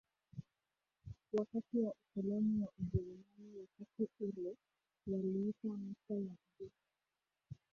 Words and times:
wakati 1.33 1.79
wa 1.79 1.93
ukoloni 1.93 2.61
wa 2.63 2.69
Ujerumani 2.79 3.57
Wakati 3.79 4.09
ule 4.19 4.55
waliita 5.07 5.67
ncha 5.67 6.13
ya 6.13 6.35
juu 6.59 6.69